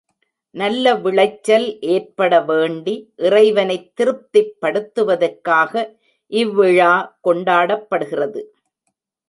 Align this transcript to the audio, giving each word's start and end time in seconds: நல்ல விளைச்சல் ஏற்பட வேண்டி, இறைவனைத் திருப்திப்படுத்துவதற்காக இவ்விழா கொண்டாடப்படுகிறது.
நல்ல 0.55 0.93
விளைச்சல் 0.95 1.65
ஏற்பட 1.87 2.39
வேண்டி, 2.41 2.95
இறைவனைத் 3.17 3.87
திருப்திப்படுத்துவதற்காக 3.95 5.73
இவ்விழா 6.31 6.93
கொண்டாடப்படுகிறது. 7.23 8.43